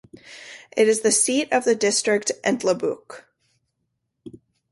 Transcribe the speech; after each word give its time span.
It 0.75 0.87
is 0.87 1.01
the 1.01 1.11
seat 1.11 1.53
of 1.53 1.63
the 1.63 1.75
district 1.75 2.31
of 2.31 2.37
Entlebuch. 2.43 3.21